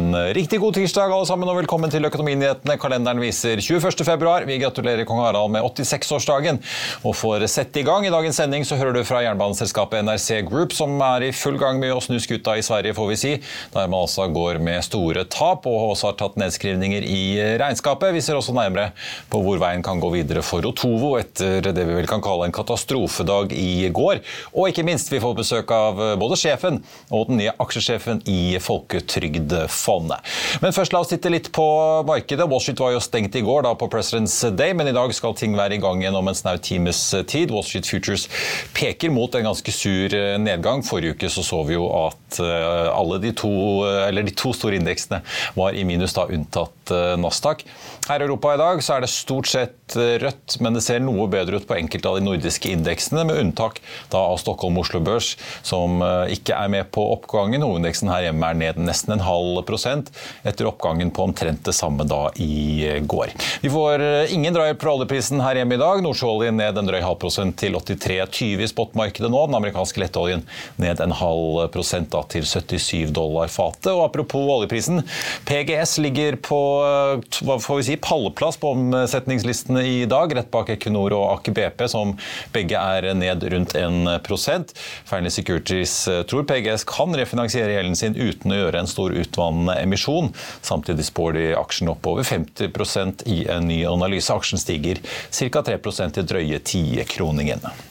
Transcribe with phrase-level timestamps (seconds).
[0.00, 2.78] En riktig god tirsdag alle sammen, og velkommen til Økonominyhetene.
[2.80, 4.00] Kalenderen viser 21.
[4.06, 4.46] februar.
[4.48, 6.56] Vi gratulerer kong Harald med 86-årsdagen.
[7.04, 10.38] Og for å sette i gang i dagens sending, så hører du fra jernbaneselskapet NRC
[10.48, 13.32] Group, som er i full gang med å snu skuta i Sverige, får vi si.
[13.74, 17.20] Der man altså går med store tap, og også har tatt nedskrivninger i
[17.60, 18.14] regnskapet.
[18.16, 18.94] Vi ser også nærmere
[19.28, 22.56] på hvor veien kan gå videre for Otovo etter det vi vel kan kalle en
[22.56, 24.24] katastrofedag i går.
[24.54, 29.89] Og ikke minst, vi får besøk av både sjefen og den nye aksjesjefen i Folketrygdfondet.
[30.62, 31.66] Men først la oss titte litt på
[32.08, 32.46] markedet.
[32.50, 35.36] Wall Street var jo stengt i går da på President's Day, men i dag skal
[35.38, 37.52] ting være i gang igjen om en snau times tid.
[37.54, 38.28] Wall Street Futures
[38.76, 40.84] peker mot en ganske sur nedgang.
[40.86, 43.52] Forrige uke så, så vi jo at eh, alle de to,
[44.06, 45.22] eller de to store indeksene
[45.58, 46.79] var i minus, da unntatt eh,
[47.20, 47.64] Nasdaq.
[48.08, 51.02] Her i Europa i dag så er det stort sett eh, rødt, men det ser
[51.04, 53.80] noe bedre ut på enkelte av de nordiske indeksene, med unntak
[54.12, 55.34] da av Stockholm-Oslo Børs,
[55.66, 56.00] som
[56.32, 57.62] ikke er med på oppgangen.
[57.64, 60.10] Hovedindeksen her hjemme er ned nesten en halv prosent
[60.46, 63.32] etter oppgangen på omtrent det samme da i går.
[63.60, 66.02] Vi får eh, ingen drahjelp fra oljeprisen her hjemme i dag.
[66.04, 69.42] Nordsjøoljen ned en drøy halv prosent til 83,20 i spotmarkedet nå.
[69.50, 70.44] Den amerikanske lettoljen
[70.80, 73.92] ned en halv prosent da til 77 dollar fatet.
[73.92, 75.02] Og apropos oljeprisen,
[75.48, 76.79] PGS ligger på eh,
[77.46, 81.86] hva får vi si, palleplass på omsetningslistene i dag, rett bak Equinor og Aker BP,
[81.92, 82.16] som
[82.54, 88.54] begge er ned rundt 1% Fearnley Securities eh, tror PGS kan refinansiere gjelden sin uten
[88.54, 90.32] å gjøre en stor utvannende emisjon.
[90.62, 94.32] Samtidig spår de aksjen opp over 50% i en ny analyse.
[94.34, 95.64] Aksjen stiger ca.
[95.70, 97.89] 3% til drøye 10-kroningen.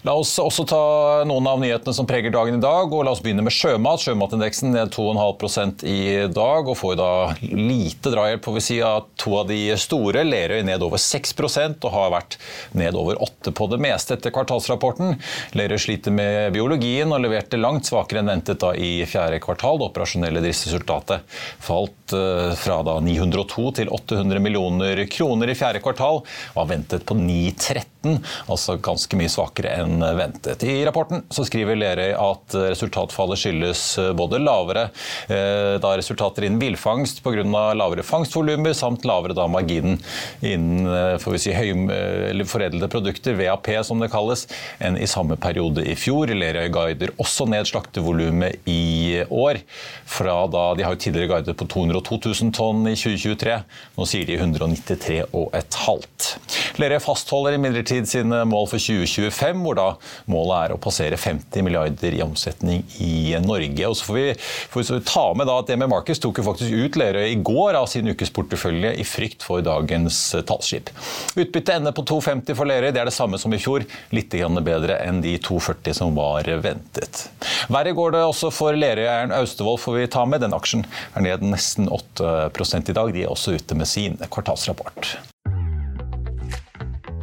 [0.00, 0.80] La oss også ta
[1.28, 2.88] noen av nyhetene som preger dagen i dag.
[2.88, 4.00] og La oss begynne med sjømat.
[4.00, 6.00] Sjømatindeksen ned 2,5% i
[6.32, 7.08] dag og får da
[7.42, 10.22] lite drahjelp får vi si, av to av de store.
[10.24, 12.38] Lerøy ned over 6% og har vært
[12.80, 15.18] ned over 8 på det meste etter kvartalsrapporten.
[15.60, 19.82] Lerøy sliter med biologien og leverte langt svakere enn ventet da i fjerde kvartal.
[19.82, 21.28] Det operasjonelle driftsresultatet
[21.60, 26.22] falt eh, fra da 902 til 800 millioner kroner i fjerde kvartal.
[26.24, 27.99] og Var ventet på 913,
[28.50, 30.64] altså ganske mye svakere enn ventet.
[30.64, 33.84] I rapporten så skriver Lerøy at resultatfallet skyldes
[34.16, 34.88] både lavere
[35.28, 37.44] eh, da resultater innen villfangst pga.
[37.74, 39.98] lavere fangstvolumer, samt lavere da marginen
[40.40, 44.46] innen eh, får vi si, høy, foredlede produkter, VAP som det kalles,
[44.80, 46.30] enn i samme periode i fjor.
[46.30, 49.60] Lerøy guider også ned slaktevolumet i år.
[50.08, 53.58] Fra da, De har jo tidligere guidet på 202 000 tonn i 2023.
[53.98, 56.30] Nå sier de 193,5.
[56.80, 59.86] Lerøy fastholder imidlertid sine mål for 2025, hvor da
[60.30, 63.88] målet er å passere 50 milliarder i omsetning i Norge.
[63.88, 64.26] Og så får vi,
[64.72, 67.88] får vi ta med at DME Markets tok jo faktisk ut Lerøy i går av
[67.90, 70.18] sin ukesportefølje i frykt for dagens
[70.48, 70.92] tallskip.
[71.36, 72.90] Utbyttet ender på 2,50 for Lerøy.
[72.94, 73.86] Det er det samme som i fjor.
[74.14, 77.26] Litt bedre enn de 2,40 som var ventet.
[77.72, 80.44] Verre går det også for Lerøy-eieren Austevoll, får vi ta med.
[80.44, 83.12] Den aksjen er ned nesten 8% i dag.
[83.14, 85.29] De er også ute med sin kvartalsrapport.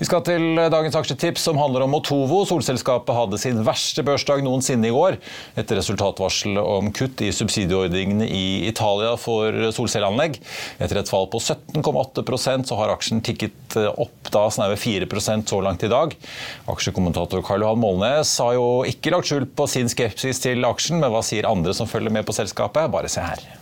[0.00, 2.38] Vi skal til dagens aksjetips, som handler om Motovo.
[2.48, 5.18] Solselskapet hadde sin verste børsdag noensinne i går,
[5.60, 10.40] etter resultatvarsel om kutt i subsidieordningene i Italia for solcelleanlegg.
[10.80, 15.84] Etter et fall på 17,8% så har aksjen tikket opp da snaue 4% så langt
[15.84, 16.16] i dag.
[16.72, 21.12] Aksjekommentator Karl Johan Målnes har jo ikke lagt skjul på sin skepsis til aksjen, men
[21.12, 22.88] hva sier andre som følger med på selskapet?
[22.88, 23.59] Bare se her.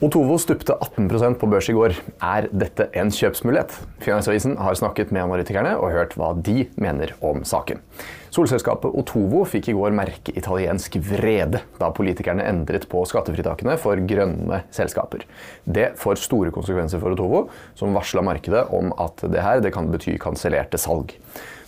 [0.00, 1.92] Otovo stupte 18% på børs i går.
[2.24, 3.74] Er dette en kjøpsmulighet?
[4.00, 7.82] Finansavisen har snakket med analytikerne og hørt hva de mener om saken.
[8.30, 14.60] Solselskapet Otovo fikk i går merke italiensk vrede da politikerne endret på skattefritakene for grønne
[14.74, 15.24] selskaper.
[15.66, 19.90] Det får store konsekvenser for Otovo, som varsla markedet om at det her det kan
[19.90, 21.16] bety kansellerte salg.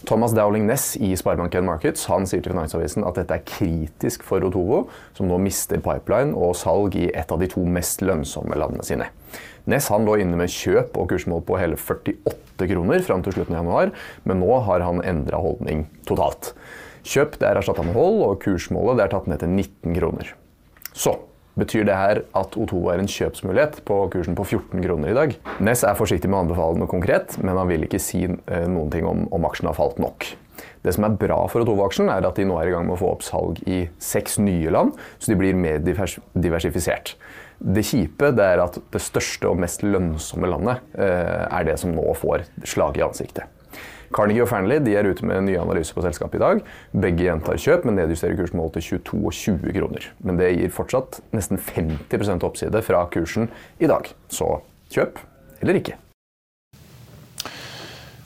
[0.06, 4.43] Thomas Dowling Ness i Sparebank1 Markets han sier til Finansavisen at dette er kritisk for
[4.47, 4.85] Otovo,
[5.19, 9.11] som nå mister pipeline og salg i et av de to mest lønnsomme landene sine.
[9.70, 13.56] Ness han lå inne med kjøp og kursmål på hele 48 kroner fram til slutten
[13.56, 13.93] av januar,
[14.29, 16.52] men nå har han endra holdning totalt.
[17.06, 20.34] Kjøp det er erstatta med hold, og kursmålet det er tatt ned til 19 kroner.
[20.93, 21.19] Så
[21.52, 25.35] Betyr det her at O2 er en kjøpsmulighet på kursen på 14 kroner i dag?
[25.61, 28.88] Ness er forsiktig med å anbefale noe konkret, men han vil ikke si eh, noen
[28.93, 30.31] ting om, om aksjen har falt nok.
[30.82, 33.02] Det som er bra for Otovo-aksjen, er at de nå er i gang med å
[33.02, 37.19] få opp salg i seks nye land, så de blir mer diversifisert.
[37.62, 41.94] Det kjipe det er at det største og mest lønnsomme landet eh, er det som
[41.94, 43.47] nå får slag i ansiktet.
[44.12, 46.61] Carnegie og Fearnley er ute med nye analyser på selskapet i dag.
[46.93, 50.11] Begge gjentar kjøp, men nedjusterer kursmål til 22,20 kroner.
[50.20, 53.49] Men det gir fortsatt nesten 50% oppside fra kursen
[53.81, 54.12] i dag.
[54.29, 54.59] Så
[54.93, 55.23] kjøp
[55.62, 55.97] eller ikke.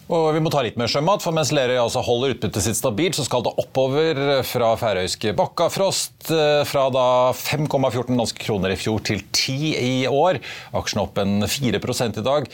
[0.06, 3.16] Og vi må ta litt mer sjømat, for mens Lerøy altså holder utbyttet sitt stabilt,
[3.18, 6.28] så skal det oppover fra færøyske Bakkafrost.
[6.30, 10.38] Eh, fra da 5,14 danske kroner i fjor til 10 i år.
[10.78, 12.46] Aksjen opp en 4 i dag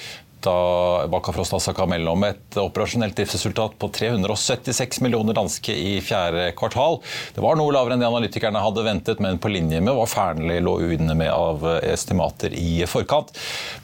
[0.42, 6.98] da Bakkafrost snakka mellom et operasjonelt driftsresultat på 376 millioner danske i fjerde kvartal.
[7.36, 10.62] Det var noe lavere enn det analytikerne hadde ventet, men på linje med hva Fearnley
[10.64, 13.30] lå inne med av estimater i forkant.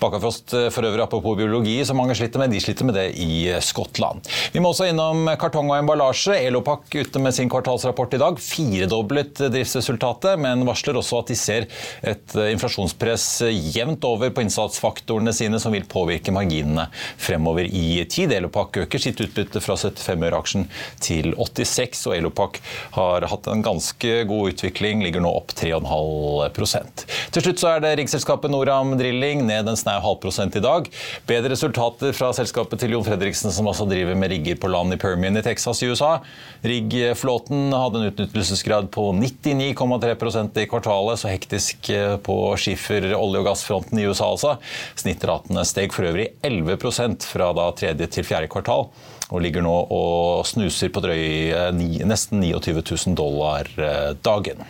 [0.02, 4.26] Bakkafrost for øvrig apropos biologi, som mange sliter med, de sliter med det i Skottland.
[4.52, 6.40] Vi må også innom kartong og emballasje.
[6.48, 8.42] Elopak ute med sin kvartalsrapport i dag.
[8.42, 11.68] Firedoblet driftsresultatet, men varsler også at de ser
[12.02, 13.30] et inflasjonspress
[13.76, 18.32] jevnt over på innsatsfaktorene sine som vil påvirke marginene marginene fremover i tid.
[18.32, 20.66] Elopak øker sitt utbytte fra 75 øre-aksjen
[21.00, 22.60] til 86, og Elopak
[22.96, 27.96] har hatt en ganske god utvikling, ligger nå opp 3,5 Til slutt så er det
[28.00, 30.88] riggselskapet Noram Drilling ned en snau halv prosent i dag.
[31.28, 35.00] Bedre resultater fra selskapet til Jon Fredriksen, som altså driver med rigger på land i
[35.00, 36.18] Permian i Texas i USA.
[36.62, 41.90] Riggflåten hadde en utnyttelsesgrad på 99,3% i kvartalet, så hektisk
[42.24, 44.56] på skifer, olje- og gassfronten i USA altså.
[44.98, 48.88] Snittratene steg for øvrig 11% fra da tredje til fjerde kvartal.
[49.28, 51.24] Og ligger nå og snuser på drøy
[52.08, 54.64] nesten 29 000 dollar eh, dagen.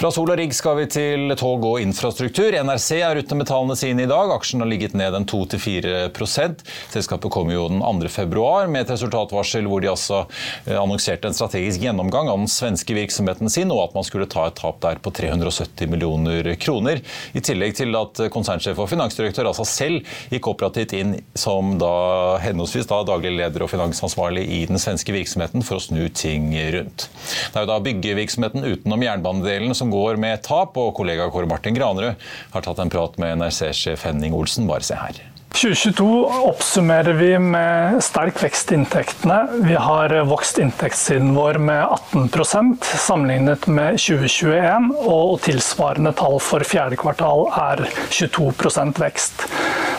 [0.00, 2.54] Fra Sol og Rigg skal vi til tog og infrastruktur.
[2.64, 4.30] NRC er ute med tallene sine i dag.
[4.32, 8.08] Aksjen har ligget ned en 2-4% Selskapet kom jo den 2.
[8.08, 10.22] februar med et resultatvarsel hvor de altså
[10.64, 14.46] eh, annonserte en strategisk gjennomgang av den svenske virksomheten sin, og at man skulle ta
[14.48, 17.04] et tap der på 370 millioner kroner.
[17.36, 21.92] I tillegg til at konsernsjef og finansdirektør altså selv gikk operativt inn som da
[22.40, 27.10] henholdsvis da daglig leder og finansansvarlig i den svenske virksomheten for å snu ting rundt.
[27.52, 31.76] Det er jo da byggevirksomheten utenom jernbanedelen som går med tap, og kollega Kåre Martin
[31.76, 34.68] Granerud har tatt en prat med NRC-sjef Henning Olsen.
[34.70, 35.22] Bare se her.
[35.52, 39.48] 2022 oppsummerer vi med sterk vekst i inntektene.
[39.66, 46.96] Vi har vokst inntektssiden vår med 18% sammenlignet med 2021, og tilsvarende tall for fjerde
[47.00, 47.82] kvartal er
[48.14, 49.44] 22% vekst.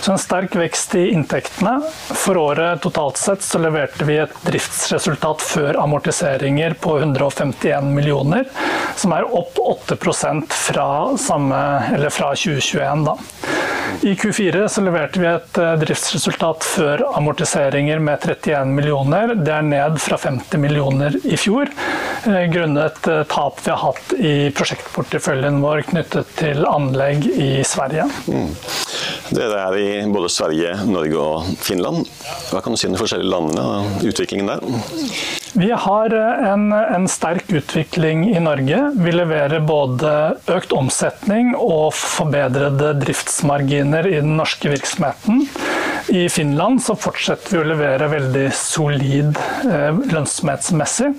[0.01, 1.75] Så en sterk vekst i inntektene.
[2.09, 8.47] For året totalt sett så leverte vi et driftsresultat før amortiseringer på 151 millioner,
[8.97, 9.99] som er opp 8
[10.47, 10.87] fra,
[11.21, 11.61] samme,
[12.09, 13.05] fra 2021.
[13.11, 13.50] Da.
[14.01, 19.35] I Q4 så leverte vi et eh, driftsresultat før amortiseringer med 31 millioner.
[19.37, 21.69] Det er ned fra 50 millioner i fjor,
[22.25, 28.07] eh, grunnet eh, tap vi har hatt i prosjektporteføljen vår knyttet til anlegg i Sverige.
[28.27, 28.49] Mm.
[29.31, 32.03] Dere er i både Sverige, Norge og Finland.
[32.51, 34.65] Hva kan du si om de forskjellige landene og utviklingen der?
[35.55, 38.81] Vi har en, en, sterk utvikling i Norge.
[38.99, 40.11] Vi leverer både
[40.51, 45.45] økt omsetning og forbedrede driftsmarginer i den norske virksomheten.
[46.07, 49.37] I Finland så fortsetter vi å levere veldig solid
[49.67, 51.11] eh, lønnsomhetsmessig.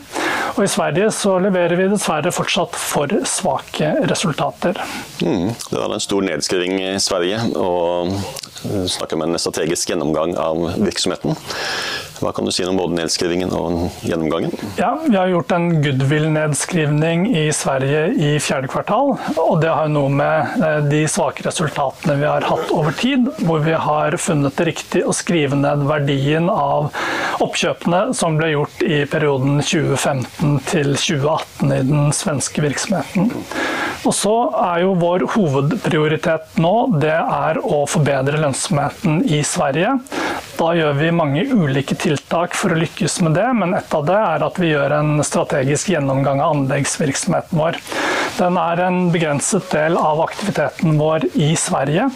[0.57, 4.79] Og i Sverige så leverer vi dessverre fortsatt for svake resultater.
[5.23, 8.13] Mm, det var en stor nedskriving i Sverige, og
[8.89, 11.37] snakker om en strategisk gjennomgang av virksomheten.
[12.23, 14.53] Hva kan du si om både nedskrivingen og gjennomgangen?
[14.79, 19.17] Ja, Vi har gjort en goodwill-nedskrivning i Sverige i fjerde kvartal.
[19.37, 23.65] og Det har noe med eh, de svake resultatene vi har hatt over tid, hvor
[23.67, 26.93] vi har funnet det riktig å skrive ned verdien av
[27.43, 33.33] oppkjøpene som ble gjort i perioden 2015 til 2018 i den svenske virksomheten.
[34.03, 39.95] Og så er jo vår hovedprioritet nå det er å forbedre lønnsomheten i Sverige.
[40.59, 44.19] Da gjør vi mange ulike tiltak for å lykkes med det, men et av det
[44.19, 47.79] er at vi gjør en strategisk gjennomgang av anleggsvirksomheten vår.
[48.39, 52.09] Den er en begrenset del av aktiviteten vår i Sverige.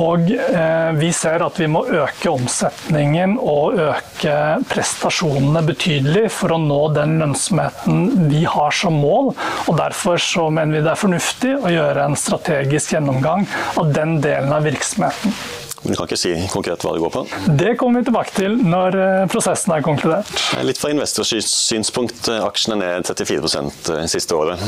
[0.00, 4.36] Og eh, vi ser at vi må øke omsetningen og øke
[4.70, 9.34] prestasjonene betydelig for å nå den lønnsomheten vi har som mål.
[9.68, 13.46] Og derfor så mener vi det er fornuftig å gjøre en strategisk gjennomgang
[13.78, 15.36] av den delen av virksomheten.
[15.84, 17.22] Du kan ikke si konkret hva det går på?
[17.60, 20.30] Det kommer vi tilbake til når eh, prosessen er konkludert.
[20.64, 23.50] Litt fra investors synspunkt, Aksjene aksjen er ned 34
[23.98, 24.62] eh, siste året.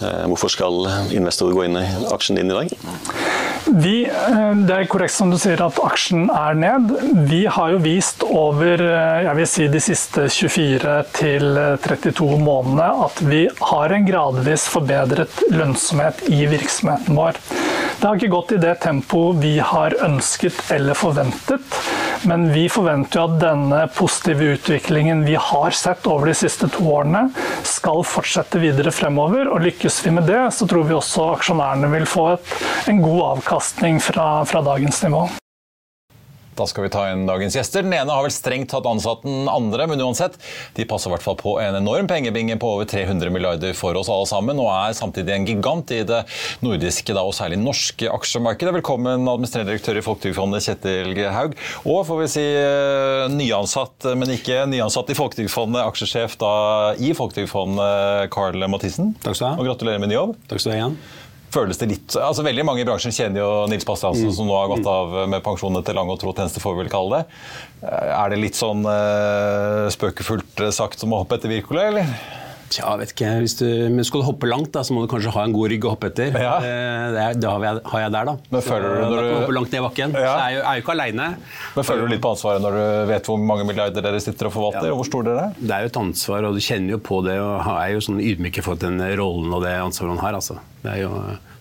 [0.00, 2.72] Hvorfor skal investorer gå inn i aksjen din i dag?
[3.72, 3.96] Vi,
[4.66, 6.90] det er korrekt som du sier at aksjen er ned.
[7.28, 13.22] Vi har jo vist over jeg vil si, de siste 24 til 32 månedene at
[13.28, 17.38] vi har en gradvis forbedret lønnsomhet i virksomheten vår.
[18.02, 21.76] Det har ikke gått i det tempoet vi har ønsket eller forventet.
[22.26, 26.82] Men vi forventer jo at denne positive utviklingen vi har sett over de siste to
[26.96, 27.28] årene,
[27.62, 29.46] skal fortsette videre fremover.
[29.54, 32.56] Og lykkes vi med det, så tror vi også aksjonærene vil få et,
[32.90, 35.22] en god avkastning fra, fra dagens nivå.
[36.58, 37.84] Da skal vi ta inn dagens gjester.
[37.84, 40.36] Den ene har vel strengt tatt ansatt den andre, men uansett,
[40.76, 44.10] de passer i hvert fall på en enorm pengebinge på over 300 milliarder for oss
[44.12, 46.20] alle sammen, og er samtidig en gigant i det
[46.64, 48.76] nordiske da, og særlig norske aksjemarkedet.
[48.82, 51.56] Velkommen, administrerende direktør i Folketrygdfondet, Kjetil Haug.
[51.86, 56.52] Og får vi si eh, nyansatt, men ikke nyansatt i Folketrygdfondet, aksjesjef da
[57.00, 59.16] i Folketrygdfondet, Carl Mathisen.
[59.24, 59.56] Takk skal du ha.
[59.56, 60.36] Og gratulerer med ny jobb.
[60.52, 61.00] Takk skal du ha igjen
[61.52, 64.36] føles det litt altså Veldig mange i bransjen kjenner jo Nils Bastiansen, mm.
[64.36, 66.92] som nå har gått av med pensjon etter lang og tro tjeneste, får vi vel
[66.92, 67.40] kalle det.
[67.88, 72.14] Er det litt sånn uh, spøkefullt sagt som å hoppe etter Wirkola, eller?
[72.72, 73.30] Tja, vet ikke.
[73.42, 75.68] Hvis du, men skal du hoppe langt, da, så må du kanskje ha en god
[75.72, 76.36] rygg å hoppe etter.
[76.40, 76.54] Ja.
[76.64, 78.34] Eh, det, det har, jeg, har, jeg, der, da.
[78.54, 79.32] Men føler du, når du...
[79.36, 80.16] hoppe langt ned i bakken.
[80.16, 80.22] Ja.
[80.22, 81.28] Så jeg er jo, er jo ikke aleine.
[81.76, 84.56] Men føler du litt på ansvaret når du vet hvor mange milliarder dere sitter og
[84.56, 84.88] forvalter?
[84.88, 84.94] Ja.
[84.96, 85.60] og hvor store dere er?
[85.60, 87.36] Det er jo et ansvar, og du kjenner jo på det.
[87.42, 90.40] og er jo sånn ydmyk for den rollen og det ansvaret man har.
[90.40, 90.58] altså.
[90.82, 91.12] Det er jo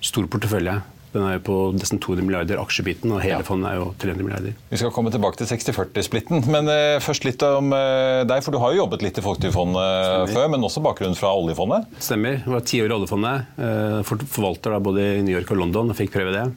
[0.02, 0.80] stor portefølje.
[1.12, 3.46] Den er jo på nesten 200 milliarder aksjebiten, og hele ja.
[3.48, 4.56] fondet er jo 300 milliarder.
[4.72, 8.44] Vi skal komme tilbake til 60-40-splitten, men uh, først litt om uh, deg.
[8.46, 11.92] For du har jo jobbet litt i Folketrygdfondet før, men også bakgrunn fra oljefondet?
[12.00, 12.40] Stemmer.
[12.40, 13.54] Jeg var ti år i oljefondet.
[13.60, 16.48] Uh, forvalter da både i New York og London og fikk prøve det.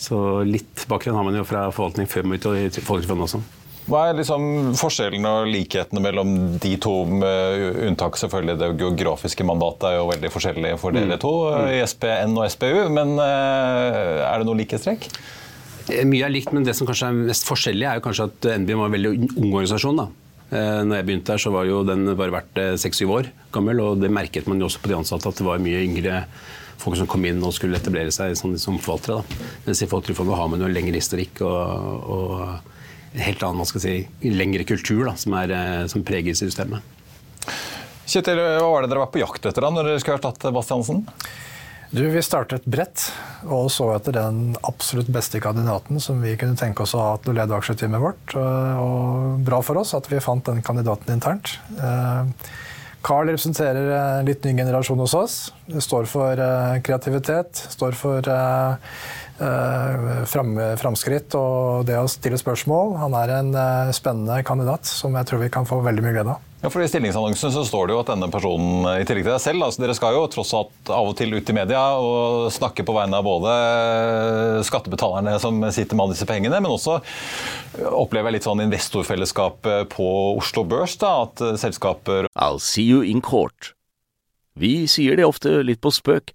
[0.00, 0.16] Så
[0.46, 3.42] litt bakgrunn har man jo fra forvaltning før man gikk i Folketrygdfondet også.
[3.88, 9.88] Hva er liksom forskjellen og likhetene mellom de to, med unntak selvfølgelig det geografiske mandatet
[9.88, 11.20] er jo veldig forskjellig for dere mm.
[11.22, 11.68] to, mm.
[11.74, 15.08] i SPN og SPU, men eh, er det noe likhetstrekk?
[15.90, 18.50] Eh, mye er likt, men det som kanskje er mest forskjellig, er jo kanskje at
[18.62, 20.04] NBIM var en veldig ung organisasjon.
[20.04, 20.08] da.
[20.50, 24.04] Eh, når jeg begynte her, så var jo den bare vært seks-syv år gammel, og
[24.04, 26.24] det merket man jo også på de ansatte, at det var mye yngre
[26.80, 29.20] folk som kom inn og skulle etablere seg som, som forvaltere.
[29.20, 29.48] Da.
[29.66, 32.76] Mens i Folketrygdfondet har man jo lengre historikk og, og
[33.12, 36.84] en helt annen man skal si, lengre kultur da, som, er, eh, som preger systemet.
[38.10, 41.04] Kjetil, hva var det dere var på jakt etter da når dere skulle erstatte Bastiansen?
[41.90, 43.08] Du, Vi startet bredt
[43.50, 47.32] og så etter den absolutt beste kandidaten som vi kunne tenke oss å ha til
[47.32, 48.34] å lede aksjeteamet vårt.
[48.38, 51.56] Og bra for oss at vi fant den kandidaten internt.
[51.74, 52.52] Eh,
[53.02, 55.36] Carl representerer en litt ny generasjon hos oss.
[55.66, 58.74] Det står for eh, kreativitet, står for Eh,
[59.40, 62.94] framskritt og det å stille spørsmål.
[63.00, 66.34] Han er en eh, spennende kandidat som jeg tror vi kan få veldig mye glede
[66.34, 66.46] av.
[66.60, 69.40] Ja, for I stillingsannonsen så står det jo at denne personen, i tillegg til deg
[69.40, 72.84] selv, altså dere skal jo tross alt av og til ut i media og snakke
[72.84, 73.54] på vegne av både
[74.68, 76.98] skattebetalerne som sitter med disse pengene, men også
[77.96, 80.98] opplever litt sånn investorfellesskap på Oslo Børs.
[81.00, 83.72] da, at selskaper I'll see you in court.
[84.60, 86.34] Vi sier det ofte litt på spøk,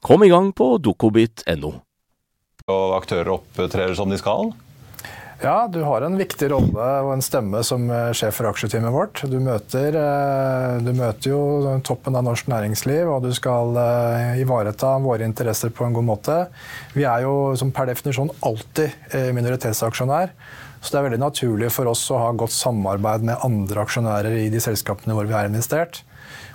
[0.00, 1.74] Kom i gang på dokobit.no.
[2.68, 4.52] Og aktører opptrer som de skal?
[5.38, 9.20] Ja, du har en viktig rolle og en stemme som eh, sjef for aksjeteamet vårt.
[9.30, 14.96] Du møter, eh, du møter, jo toppen av norsk næringsliv, og du skal eh, ivareta
[15.04, 16.40] våre interesser på en god måte.
[16.98, 20.34] Vi er jo som per definisjon alltid minoritetsaksjonær.
[20.82, 24.50] Så det er veldig naturlig for oss å ha godt samarbeid med andre aksjonærer i
[24.50, 26.02] de selskapene hvor vi er investert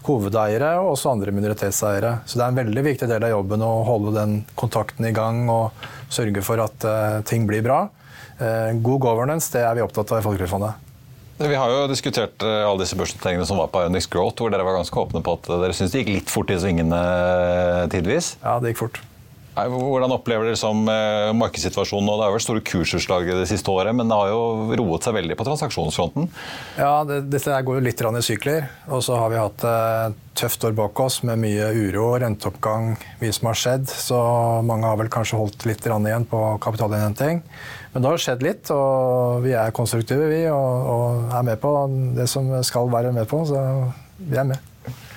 [0.07, 2.17] hovedeiere og også andre minoritetseiere.
[2.25, 5.45] Så det er en veldig viktig del av jobben å holde den kontakten i gang
[5.51, 7.86] og sørge for at uh, ting blir bra.
[8.39, 10.81] Uh, god governance det er vi opptatt av i Folketrygdfondet.
[11.43, 14.65] Vi har jo diskutert uh, alle disse børsnoteringene som var på Ionix Growth, hvor dere
[14.67, 17.01] var ganske åpne på at dere syntes det gikk litt fort i svingene
[17.93, 18.36] tidvis.
[18.43, 19.01] Ja, det gikk fort.
[19.53, 22.15] Hvordan opplever dere som eh, markedssituasjonen nå?
[22.17, 25.38] Det har vært store kursutslag det siste året, men det har jo roet seg veldig
[25.38, 26.25] på transaksjonsfronten?
[26.79, 28.65] Ja, det, dette går jo litt i sykler.
[28.89, 33.38] Og så har vi hatt et tøft år bak oss med mye uro, renteoppgang, mye
[33.38, 33.86] som har skjedd.
[33.93, 34.17] Så
[34.65, 37.43] mange har vel kanskje holdt litt igjen på kapitalinnhenting.
[37.93, 41.77] Men det har skjedd litt, og vi er konstruktive, vi, og, og er med på
[42.17, 43.45] det som skal være med på.
[43.45, 43.62] Så
[44.17, 44.72] vi er med.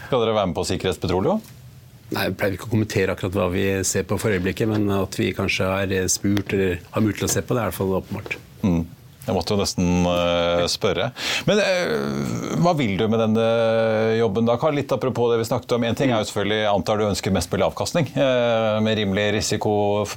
[0.06, 1.40] Skal dere være med på Sikkerhetspetroleum?
[2.14, 5.16] Nei, Jeg pleier ikke å kommentere akkurat hva vi ser på for øyeblikket, men at
[5.18, 7.80] vi kanskje har spurt eller har mulighet til å se på det, er i hvert
[7.80, 8.36] fall åpenbart.
[8.62, 8.84] Mm.
[9.26, 11.08] Jeg måtte jo nesten uh, spørre.
[11.48, 13.46] Men uh, hva vil du med denne
[14.20, 14.78] jobben, da, Karl?
[14.78, 15.86] Litt apropos det vi snakket om.
[15.88, 18.12] En ting er jo selvfølgelig, antar du ønsker mest mulig avkastning,
[18.86, 19.75] med rimelig risiko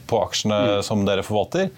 [0.09, 0.85] på aksjene mm.
[0.85, 1.71] som dere forvalter.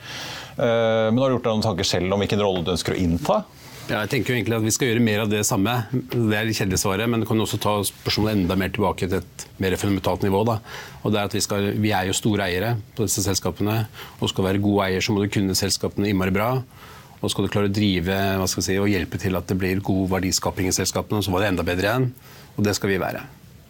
[0.58, 3.42] men har du gjort deg noen tanker selv om hvilken rolle du ønsker å innta?
[3.90, 5.74] Ja, jeg tenker jo egentlig at Vi skal gjøre mer av det samme.
[5.92, 9.46] Det er kjedelig svaret, men det kan også ta spørsmålet enda mer tilbake til et
[9.62, 10.44] mer fundamentalt nivå.
[10.48, 10.60] Da.
[11.02, 13.82] Og det er at vi, skal, vi er jo store eiere på disse selskapene.
[14.20, 16.54] og Skal være gode eier, så må du kunne selskapene innmari bra.
[17.22, 18.18] Og skal du klare å drive
[18.50, 21.66] si, og hjelpe til at det blir god verdiskaping i selskapene, så var det enda
[21.66, 22.10] bedre igjen.
[22.56, 23.26] Og det skal vi være.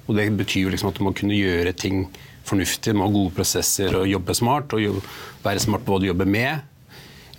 [0.07, 2.05] Og Det betyr jo liksom at du må kunne gjøre ting
[2.47, 4.75] fornuftig, må ha gode prosesser og jobbe smart.
[4.75, 5.01] Og
[5.43, 6.67] være smart på hva du jobber med.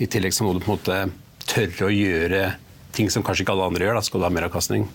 [0.01, 1.03] I tillegg så må du på en måte
[1.53, 2.45] tørre å gjøre
[2.97, 3.99] ting som kanskje ikke alle andre gjør.
[3.99, 4.89] Da skal du ha mer avkastning.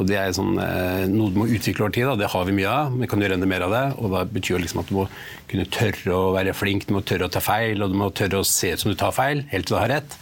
[0.00, 2.06] Og Det er sånn, eh, noe du må utvikle over tid.
[2.08, 2.16] Da.
[2.16, 2.94] Det har vi mye av.
[2.96, 3.98] Vi kan gjøre enda mer av det.
[3.98, 5.08] og da betyr liksom at du må
[5.48, 8.40] kunne tørre å være flink, du må tørre å ta feil, og du må tørre
[8.40, 10.16] å se ut som du tar feil, helt til du har rett.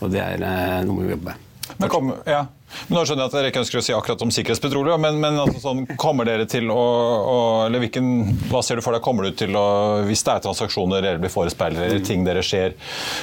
[0.00, 1.36] Og Det er eh, noe vi må jobbe med.
[1.78, 2.46] Men kom, ja.
[2.88, 5.38] Men nå skjønner jeg at dere ikke ønsker å si akkurat om Sikkerhetspetroleum, men, men
[5.42, 8.10] altså sånn, kommer dere til å, å eller hvilken,
[8.50, 9.04] Hva ser du for deg?
[9.04, 9.66] Kommer du til å,
[10.08, 12.76] Hvis det er transaksjoner dere blir forespeilet, eller ting dere ser,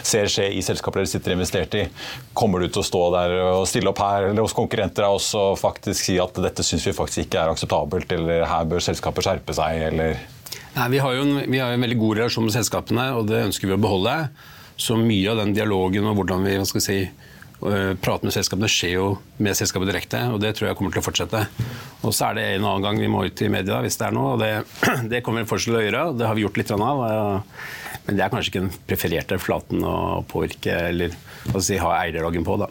[0.06, 1.86] ser skje i selskaper dere sitter investert i,
[2.38, 5.22] kommer du til å stå der og stille opp her eller hos konkurrenter og
[5.60, 9.56] faktisk si at dette syns vi faktisk ikke er akseptabelt, eller her bør selskapet skjerpe
[9.56, 10.18] seg, eller
[10.78, 13.48] Nei, vi har jo en, vi har en veldig god relasjon med selskapene, og det
[13.48, 14.14] ønsker vi å beholde.
[14.78, 16.98] Så mye av den dialogen og hvordan vi hva skal si,
[17.66, 19.08] Eh, Praten med selskapene skjer jo
[19.42, 21.44] med selskapet direkte, og det tror jeg kommer til å fortsette.
[22.06, 24.18] Og så er det en annen gang vi må ut i media hvis det er
[24.18, 24.52] noe, og det,
[25.12, 26.08] det kommer vi fortsatt til å gjøre.
[26.12, 27.06] og Det har vi gjort litt av.
[28.08, 29.96] Men det er kanskje ikke den prefererte flaten å
[30.30, 31.16] påvirke eller
[31.60, 32.60] si, ha eierdialogen på.
[32.62, 32.70] da.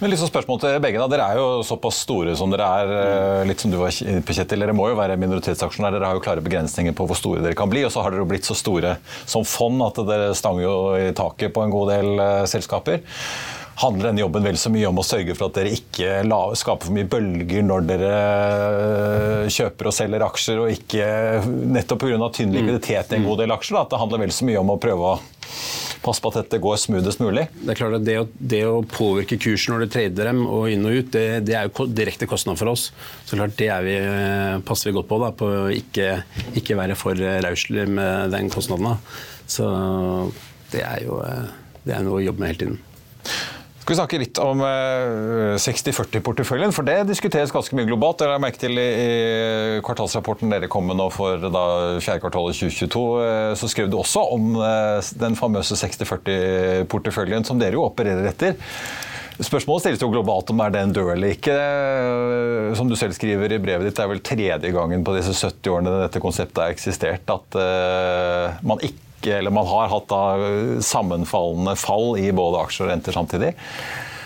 [0.00, 1.08] Men liksom spørsmål til begge da.
[1.12, 2.92] Dere er jo såpass store som dere er.
[3.00, 4.62] Eh, litt som du var på Kjetil.
[4.62, 5.96] Dere må jo være minoritetsaksjonærer.
[5.96, 7.86] Dere har jo klare begrensninger på hvor store dere kan bli.
[7.88, 11.56] Og så har dere blitt så store som fond at dere stanger jo i taket
[11.56, 13.00] på en god del uh, selskaper
[13.80, 16.20] handler denne jobben vel så mye om å sørge for at dere ikke
[16.58, 21.06] skaper for mye bølger når dere øh, kjøper og selger aksjer, og ikke
[21.76, 22.18] nettopp pga.
[22.36, 22.56] tynn mm.
[22.58, 23.78] likviditet i en god del aksjer.
[23.78, 25.20] Da, at det handler vel så mye om å prøve å
[26.00, 27.46] passe på at dette går smoothest mulig.
[27.60, 30.68] Det er klart at det å, det å påvirke kursen når du trader dem og
[30.72, 32.88] inn og ut, det, det er jo direkte kostnad for oss.
[33.28, 35.20] Så klart Det vi, øh, passer vi godt på.
[35.24, 36.12] Da, på å ikke,
[36.60, 39.00] ikke være for rauslig med den kostnaden.
[39.50, 39.66] Så
[40.70, 41.18] det er jo
[41.84, 42.78] det er noe å jobbe med hele tiden.
[43.80, 48.18] Skal vi snakke litt om 60-40-porteføljen, for det diskuteres ganske mye globalt.
[48.20, 51.64] Det har jeg merket til i kvartalsrapporten dere kom med nå for da
[52.02, 57.80] fjerde kvartalet 2022, eh, så skrev du også om eh, den famøse 60-40-porteføljen som dere
[57.80, 58.60] jo opererer etter.
[59.40, 61.56] Spørsmålet stilles jo globalt om er den død eller ikke.
[61.56, 65.32] Eh, som du selv skriver i brevet ditt, det er vel tredje gangen på disse
[65.32, 67.62] 70 årene dette konseptet har eksistert at
[68.60, 70.22] man ikke, eller man har hatt da
[70.84, 73.52] sammenfallende fall i både aksjer og renter samtidig.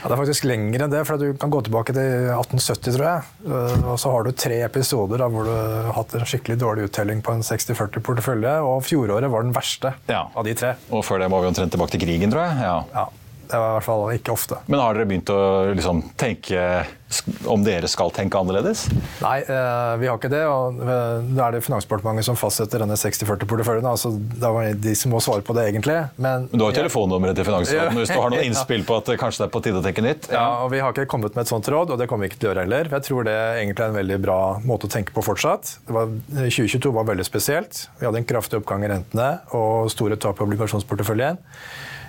[0.05, 3.07] Ja, det er faktisk lenger enn det, for du kan gå tilbake til 1870, tror
[3.09, 3.29] jeg.
[3.49, 6.91] Eh, og så har du tre episoder da, hvor du har hatt en skikkelig dårlig
[6.91, 10.27] uttelling på en 60-40-portefølje, og fjoråret var den verste ja.
[10.29, 10.75] av de tre.
[10.93, 12.67] Og før det var vi omtrent tilbake til krigen, tror jeg.
[12.69, 12.77] Ja.
[12.93, 13.07] ja.
[13.49, 14.61] Det var i hvert fall ikke ofte.
[14.67, 15.41] Men har dere begynt å
[15.75, 16.85] liksom, tenke
[17.47, 18.87] om dere skal tenke annerledes?
[19.23, 20.43] Nei, eh, vi har ikke det.
[20.49, 23.87] og Det er det Finansdepartementet som fastsetter denne 60-40-porteføljen.
[23.89, 25.97] Altså, det er de som må svare på det, egentlig.
[26.17, 29.13] Men, Men du har jo telefonnummeret til Finansdepartementet hvis du har noen innspill på at
[29.13, 30.29] det kanskje det er på tide å tenke nytt?
[30.33, 30.41] Ja.
[30.41, 30.51] ja.
[30.65, 32.51] og Vi har ikke kommet med et sånt råd, og det kommer vi ikke til
[32.51, 32.93] å gjøre heller.
[32.97, 35.77] Jeg tror det egentlig er en veldig bra måte å tenke på fortsatt.
[35.87, 37.87] Var, 2022 var veldig spesielt.
[38.01, 41.41] Vi hadde en kraftig oppgang i rentene og store tap i obligasjonsporteføljen.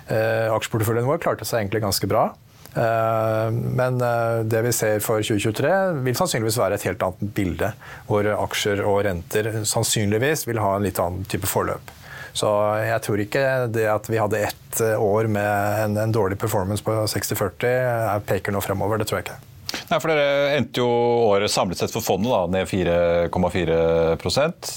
[0.06, 2.28] Eh, aksjeporteføljen vår klarte seg egentlig ganske bra.
[2.76, 5.72] Eh, men eh, det vi ser for 2023
[6.06, 7.72] vil sannsynligvis være et helt annet bilde.
[8.10, 11.94] Hvor aksjer og renter sannsynligvis vil ha en litt annen type forløp.
[12.36, 12.48] Så
[12.84, 13.42] jeg tror ikke
[13.72, 18.60] det at vi hadde ett år med en, en dårlig performance på 60-40 peker nå
[18.60, 19.00] fremover.
[19.00, 19.38] Det tror jeg ikke.
[19.88, 20.88] Nei, for Dere endte jo
[21.30, 23.78] året samlet sett for fondet da, ned 4,4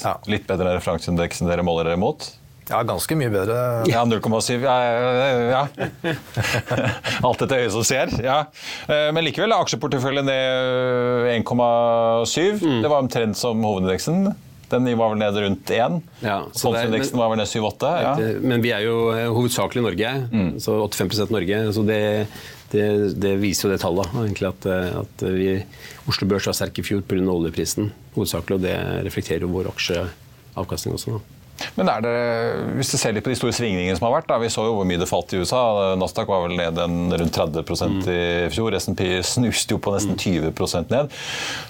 [0.06, 0.14] ja.
[0.32, 2.26] Litt bedre enn referanseindeksen dere måler dere mot.
[2.70, 3.56] Ja, ganske mye bedre.
[3.90, 4.62] Ja, 0,7.
[4.62, 4.76] Ja,
[5.50, 5.64] ja.
[7.26, 8.12] Alt etter øyet som ser.
[8.24, 8.44] Ja.
[8.86, 12.60] Eh, men likevel er aksjeporteføljen ned 1,7.
[12.62, 12.78] Mm.
[12.84, 14.30] Det var omtrent som hovedindeksen.
[14.70, 15.96] Den var vel nede rundt 1.
[16.22, 17.90] Ja, Fondsindeksen var vel nede 7-8.
[18.06, 18.12] Ja.
[18.46, 20.52] Men vi er jo eh, hovedsakelig Norge, Mm.
[20.62, 21.64] så 85% Norge.
[21.74, 22.02] Så det,
[22.70, 22.86] det,
[23.18, 24.14] det viser jo det tallet.
[24.14, 25.50] egentlig At, eh, at vi,
[26.10, 27.26] Oslo Børs var sterk i fjor pga.
[27.34, 28.60] oljeprisen, hovedsakelig.
[28.60, 28.78] Og det
[29.10, 31.18] reflekterer jo vår aksjeavkastning også.
[31.18, 31.39] da.
[31.76, 32.14] Men er det,
[32.78, 34.78] hvis du ser litt på de store svingningene som har vært, da, vi så jo
[34.78, 35.62] hvor mye det falt i USA.
[36.00, 38.22] Nasdaq var vel ned en rundt 30% i
[38.54, 38.78] fjor.
[38.80, 41.14] S&P snuste jo på nesten 20% ned.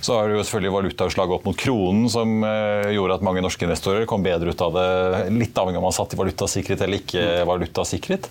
[0.06, 3.66] Så har du jo selvfølgelig valutautslaget opp mot kronen, som eh, gjorde at mange norske
[3.68, 4.88] investorer kom bedre ut av det.
[5.36, 8.30] Litt avhengig av om man satt i valutasikret eller ikke valutasikret.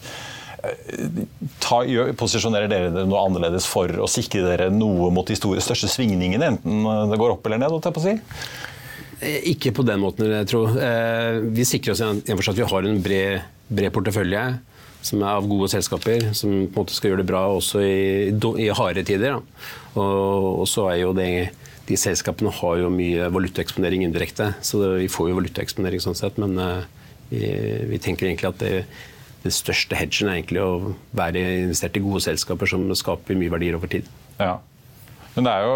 [0.62, 1.24] Eh,
[1.62, 1.82] Ta,
[2.18, 6.54] posisjonerer dere dere noe annerledes for å sikre dere noe mot de store, største svingningene,
[6.54, 7.70] enten det går opp eller ned?
[7.74, 8.16] holdt jeg på å si?
[9.20, 10.74] Eh, Ikke på den måten, jeg tror.
[10.78, 11.52] jeg.
[11.56, 14.44] Vi sikrer oss igjen for at vi har en bred, bred portefølje
[15.08, 18.30] som er av gode selskaper, som på en måte skal gjøre det bra også i,
[18.64, 19.38] i harde tider.
[19.94, 21.30] Og, og så er jo det
[21.88, 26.36] de selskapene har jo mye valutaeksponering indirekte, så det, vi får jo valutaeksponering sånn sett.
[26.40, 26.82] Men eh,
[27.30, 27.44] vi,
[27.94, 28.72] vi tenker egentlig at det,
[29.44, 33.78] den største hedgen er egentlig å være investert i gode selskaper som skaper mye verdier
[33.78, 34.10] over tid.
[34.36, 34.58] Ja.
[35.38, 35.74] Men det er jo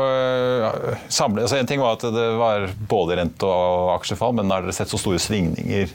[0.92, 4.64] øh, samlet, altså En ting var at det var både rente- og aksjefall, men har
[4.66, 5.92] dere sett så store svingninger?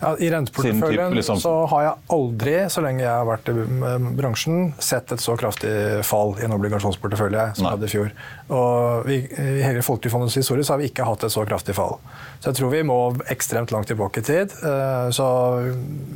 [0.00, 4.06] Ja, I renteporteføljen liksom- så har jeg aldri, så lenge jeg har vært i eh,
[4.16, 5.72] bransjen, sett et så kraftig
[6.08, 7.70] fall i en obligasjonsportefølje som Nei.
[7.70, 8.14] jeg hadde i fjor.
[8.56, 11.98] Og vi, I hele Folketrygdfondets historie så har vi ikke hatt et så kraftig fall.
[12.40, 12.96] Så jeg tror vi må
[13.30, 14.56] ekstremt langt tilbake i tid.
[14.64, 15.28] Eh, Så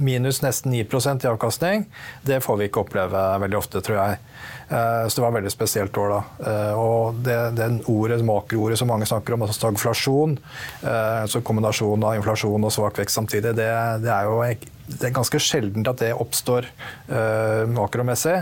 [0.00, 1.84] minus nesten 9% i avkastning,
[2.24, 4.18] det får vi ikke oppleve veldig ofte, tror jeg.
[4.70, 6.20] Eh, Så det var et veldig spesielt år da.
[6.50, 10.38] Eh, Og det, det ordet, makroordet som mange snakker om, altså stagflasjon,
[10.84, 13.68] altså kombinasjonen av inflasjon og svak vekst samtidig, det,
[14.04, 14.40] det er jo
[14.84, 16.66] det er ganske sjeldent at det oppstår
[17.08, 18.34] uh, makromessig.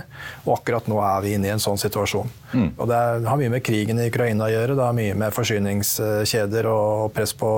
[0.43, 2.33] Og akkurat nå er vi inne i en sånn situasjon.
[2.83, 4.75] Og det har mye med krigen i Ukraina å gjøre.
[4.75, 7.53] Det har mye med forsyningskjeder og press på,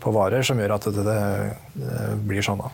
[0.00, 1.18] på varer som gjør at det, det,
[1.82, 2.62] det blir sånn.
[2.62, 2.70] da.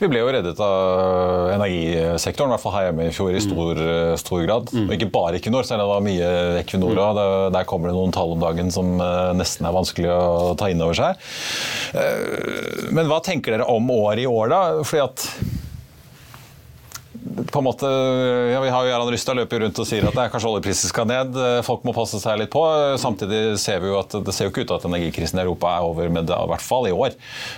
[0.00, 3.80] Vi ble jo reddet av energisektoren, i hvert fall her hjemme i fjor, i stor,
[4.20, 4.72] stor grad.
[4.84, 6.30] Og ikke bare Equinor, selv om det var mye
[6.62, 7.20] Equinor òg.
[7.54, 10.82] Der kommer det noen tall om dagen som eh, nesten er vanskelig å ta inn
[10.84, 11.20] over seg.
[11.94, 14.62] Eh, Men hva tenker dere om året i år, da?
[14.86, 15.28] Fordi at
[17.50, 17.88] på en måte,
[18.52, 20.90] ja, Vi har jo Gerhard Rystad løper rundt og sier at det er kanskje oljeprisen
[20.92, 21.38] skal ned.
[21.66, 22.62] Folk må passe seg litt på.
[23.02, 25.72] Samtidig ser vi jo at det ser jo ikke ut til at energikrisen i Europa
[25.76, 27.16] er over med det, i hvert fall i år.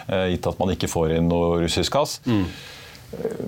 [0.08, 2.18] eh, Gitt at man ikke får inn noe russisk gass.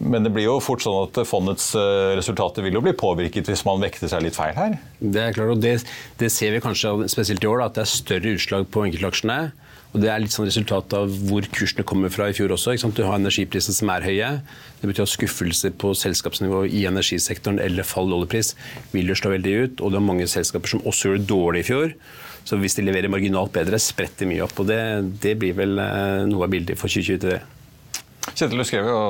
[0.01, 3.65] Men det blir jo fort sånn at fondets eh, resultater vil jo bli påvirket hvis
[3.67, 4.77] man vekter seg litt feil her.
[5.01, 5.75] Det er klart, og det,
[6.21, 9.39] det ser vi kanskje spesielt i år, da, at det er større utslag på enkeltaksjene.
[9.95, 12.75] Og Det er litt sånn resultat av hvor kursene kommer fra i fjor også.
[12.93, 14.31] Du har energiprisene som er høye.
[14.83, 18.53] Det betyr at skuffelser på selskapsnivå i energisektoren eller fall i oljepris
[18.93, 19.81] vil jo slå veldig ut.
[19.81, 21.97] Og det er mange selskaper som også gjorde det dårlig i fjor.
[22.49, 24.57] Så hvis de leverer marginalt bedre, spretter mye opp.
[24.61, 24.81] Og det,
[25.25, 27.41] det blir vel eh, noe av bildet for 2023.
[28.29, 29.03] Kjetil, du skrev jo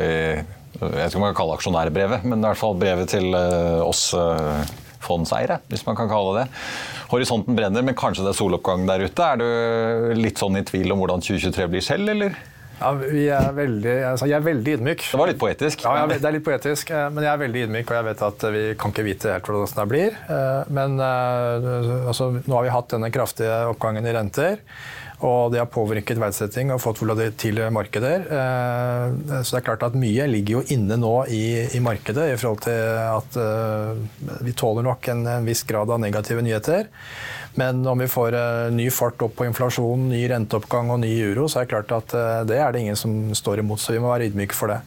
[0.00, 0.12] i
[0.74, 3.82] jeg vet ikke om man kan kalle aksjonærbrevet, men i hvert fall brevet til eh,
[3.84, 4.72] oss eh,
[5.04, 6.46] fondseiere, hvis man kan kalle det.
[7.14, 9.28] Horisonten brenner, men kanskje det er soloppgang der ute.
[9.30, 12.34] Er du litt sånn i tvil om hvordan 2023 blir selv, eller?
[12.80, 15.04] Ja, vi er veldig, altså jeg er veldig ydmyk.
[15.06, 15.84] Det var litt poetisk.
[15.86, 18.24] Ja, jeg, det er litt poetisk, eh, men jeg er veldig ydmyk, og jeg vet
[18.28, 20.18] at vi kan ikke vite helt hvordan det blir.
[20.26, 21.68] Eh, Men eh,
[22.10, 24.58] altså, nå har vi hatt denne kraftige oppgangen i renter.
[25.22, 28.24] Og det har påvirket verdsetting og fått volatile markeder.
[28.26, 32.36] Eh, Så det er klart at mye ligger jo inne nå i, i markedet i
[32.40, 36.90] forhold til at eh, vi tåler nok en, en viss grad av negative nyheter.
[37.54, 41.46] Men om vi får eh, ny fart opp på inflasjon, ny renteoppgang og ny euro,
[41.46, 42.16] så er det klart at
[42.50, 44.80] det er det ingen som står imot, så vi må være ydmyke for det.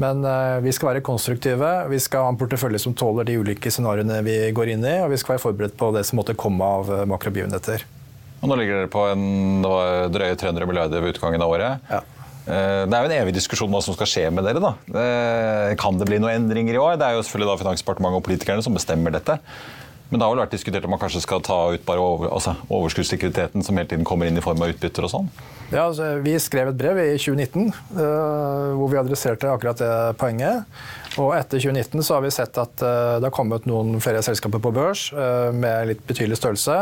[0.00, 0.22] Men
[0.64, 4.38] vi skal være konstruktive, vi skal ha en portefølje som tåler de ulike scenarioene vi
[4.56, 7.84] går inn i, og vi skal være forberedt på det som måtte komme av makrobegivenheter.
[8.42, 9.22] Og nå ligger dere på en
[9.62, 11.84] det var drøye 300 milliarder ved utgangen av året.
[11.90, 12.00] Ja.
[12.42, 14.58] Eh, Det er jo en evig diskusjon om hva som skal skje med dere.
[14.60, 14.72] da.
[14.90, 16.96] Eh, Kan det bli noen endringer i år?
[16.98, 19.38] Det er jo selvfølgelig da Finansdepartementet og politikerne som bestemmer dette.
[20.12, 22.52] Men det har vel vært diskutert om man kanskje skal ta ut bare over, altså
[22.68, 25.30] overskuddslikviditeten som hele tiden kommer inn i form av utbytter og sånn?
[25.72, 30.68] Ja, altså, vi skrev et brev i 2019 uh, hvor vi adresserte akkurat det poenget.
[31.20, 34.60] Og etter 2019 så har vi sett at uh, det har kommet noen flere selskaper
[34.60, 36.76] på børs uh, med litt betydelig størrelse.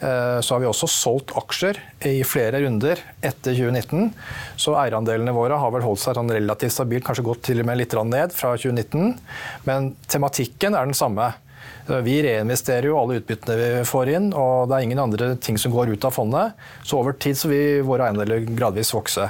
[0.00, 1.78] Eh, så har vi også solgt aksjer
[2.10, 4.10] i flere runder etter 2019.
[4.58, 7.78] Så eierandelene våre har vel holdt seg sånn relativt stabilt, kanskje gått til og med
[7.80, 9.14] litt ned fra 2019.
[9.68, 11.30] Men tematikken er den samme.
[12.04, 15.74] Vi reinvesterer jo alle utbyttene vi får inn, og det er ingen andre ting som
[15.74, 16.54] går ut av fondet.
[16.82, 19.28] Så over tid så vil våre eiendeler gradvis vokse.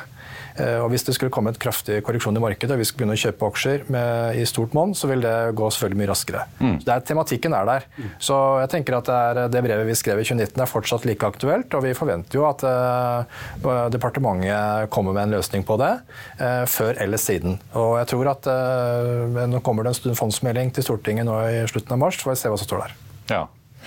[0.54, 3.16] Eh, og Hvis det skulle komme et kraftig korreksjon i markedet, og vi skulle begynne
[3.16, 6.44] å kjøpe aksjer med, i stort monn, så vil det gå selvfølgelig mye raskere.
[6.60, 6.76] Mm.
[6.86, 7.88] Er, Tematikken er der.
[8.22, 11.26] Så jeg tenker at det, er, det, brevet vi skrev i 2019 er fortsatt like
[11.26, 15.90] aktuelt, og vi forventer jo at uh, departementet kommer med en løsning på det
[16.38, 17.58] uh, før eller siden.
[17.74, 21.96] Og jeg tror at uh, Nå kommer det en fondsmelding til Stortinget nå i slutten
[21.96, 22.96] av mars, så får vi se hva som står der.
[23.32, 23.42] Ja.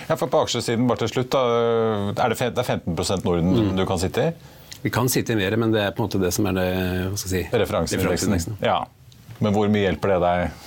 [0.06, 1.40] Ja, for På aksjesiden, bare til slutt, da,
[2.12, 3.74] er det, det er 15% Norden mm.
[3.78, 4.54] du kan sitte i?
[4.82, 6.68] Vi kan sitte i mer, men det er på en måte det som er det,
[7.10, 8.58] hva skal jeg si, referanseindeksen.
[8.62, 8.80] Ja.
[9.42, 10.64] Men hvor mye hjelper det deg?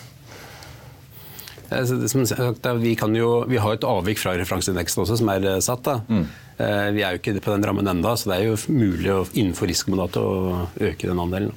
[2.12, 5.88] Som sagt, vi, jo, vi har et avvik fra referanseindeksen også, som er eh, satt.
[6.12, 6.26] Mm.
[6.60, 9.22] Eh, vi er jo ikke på den rammen enda, så det er jo mulig å,
[9.32, 11.56] innenfor risikomandatet å øke den andelen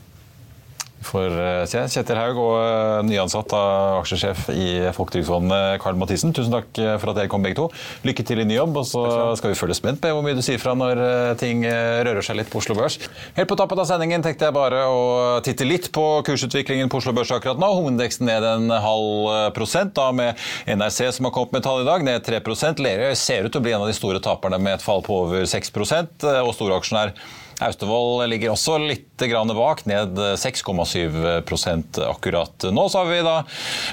[1.05, 6.35] for eh, Kjetil Haug og eh, nyansatt av aksjesjef i Folketrygdfondet, Karl Mathisen.
[6.37, 7.69] Tusen takk eh, for at dere kom begge to.
[8.07, 9.05] Lykke til i ny jobb, og så
[9.39, 11.03] skal vi følge spent med hvor mye du sier fra når
[11.41, 12.99] ting rører seg litt på Oslo Børs.
[13.37, 15.05] Helt på tappet av sendingen tenkte jeg bare å
[15.45, 17.71] titte litt på kursutviklingen på Oslo Børs akkurat nå.
[17.79, 20.41] Hovedindeksen ned en halv prosent, da med
[20.71, 22.43] NRC som har kommet med tall i dag, ned 3
[22.85, 25.25] Lerøy ser ut til å bli en av de store taperne med et fall på
[25.27, 27.15] over 6% og storaksjonær
[27.63, 32.89] Austevoll ligger også litt bak, ned 6,7% akkurat nå.
[32.89, 33.37] Så har vi da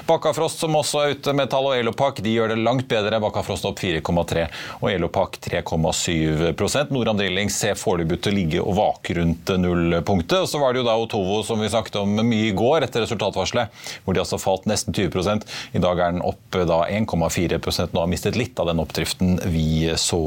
[0.06, 3.20] Bakkafrost som også er ute med tall, og Elopak de gjør det langt bedre.
[3.22, 4.46] Bakkafrost opp 4,3
[4.80, 10.48] og Elopak 3,7 Noram Drilling ser foreløpig ut til å ligge og vake rundt nullpunktet.
[10.50, 13.82] Så var det jo da Otovo som vi snakket om mye i går etter resultatvarselet,
[14.04, 15.46] hvor de altså falt nesten 20
[15.76, 20.22] I dag er den opp 1,4% Nå har mistet litt av den oppdriften vi så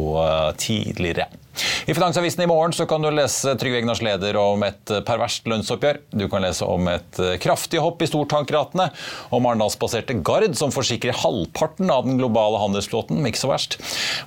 [0.62, 1.28] tidligere.
[1.86, 6.02] I Finansavisen i morgen så kan du lese Trygve Egnars leder om et perverst lønnsoppgjør.
[6.18, 8.90] Du kan lese om et kraftig hopp i stortankratene,
[9.36, 13.22] om Arendalsbaserte Gard som forsikrer halvparten av den globale handelsflåten.
[13.30, 13.78] Ikke så verst.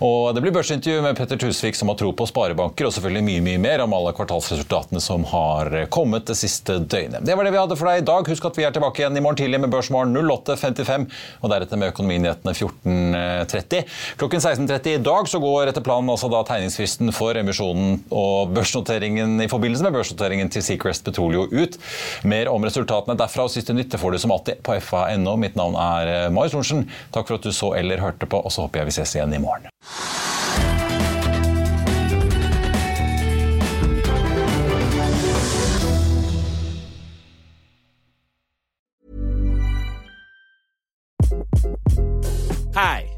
[0.05, 3.45] Og det blir børsintervju med Petter Tusvik som har tro på sparebanker, og selvfølgelig mye
[3.49, 7.25] mye mer om alle kvartalsresultatene som har kommet det siste døgnet.
[7.27, 8.33] Det var det vi hadde for deg i dag.
[8.33, 11.09] Husk at vi er tilbake igjen i morgen tidlig med Børsmorgen 08.55,
[11.43, 13.85] og deretter med Økonominyhetene 14.30.
[14.21, 19.39] Klokken 16.30 i dag så går etter planen altså da tegningsfristen for emisjonen og børsnoteringen
[19.43, 21.79] i forbindelse med børsnoteringen til Seacrest Petroleo ut.
[22.29, 25.37] Mer om resultatene derfra og siste nytte får du som alltid på fa.no.
[25.41, 26.87] Mitt navn er eh, Marius Thorensen.
[27.15, 29.35] Takk for at du så eller hørte på, og så håper jeg vi ses igjen
[29.35, 29.69] i morgen.
[42.79, 43.18] Hi,